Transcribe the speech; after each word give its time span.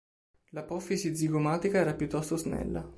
L'apofisi 0.53 1.13
zigomatica 1.15 1.77
era 1.77 1.93
piuttosto 1.93 2.35
snella. 2.35 2.89